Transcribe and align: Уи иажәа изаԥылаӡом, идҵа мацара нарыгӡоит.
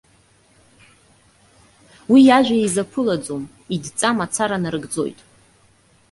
Уи 2.11 2.21
иажәа 2.25 2.57
изаԥылаӡом, 2.59 3.43
идҵа 3.73 4.11
мацара 4.17 4.57
нарыгӡоит. 4.63 5.19